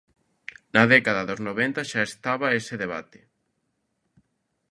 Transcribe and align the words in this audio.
Na 0.75 0.83
década 0.93 1.21
dos 1.29 1.39
noventa 1.47 1.81
xa 1.89 2.01
estaba 2.09 2.55
ese 2.59 2.75
debate. 2.83 3.19